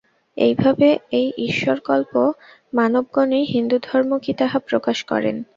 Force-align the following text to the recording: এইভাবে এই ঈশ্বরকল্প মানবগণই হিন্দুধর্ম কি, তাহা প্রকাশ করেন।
এইভাবে 0.37 0.87
এই 1.19 1.27
ঈশ্বরকল্প 1.47 2.13
মানবগণই 2.73 3.43
হিন্দুধর্ম 3.53 4.11
কি, 4.23 4.31
তাহা 4.39 4.57
প্রকাশ 4.69 4.97
করেন। 5.11 5.35